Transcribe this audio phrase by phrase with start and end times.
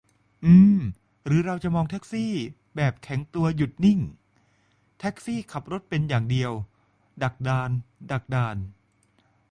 [0.45, 0.79] อืม
[1.25, 2.31] หรือเราจะมองแท็กซี่
[2.75, 3.99] แบบแข็งตัว หยุดนิ่ง
[4.99, 6.51] แท็กซี่ขับรถเป็นอย่างเดียว
[7.23, 7.69] ดักดาน
[8.11, 8.57] ดักดาน?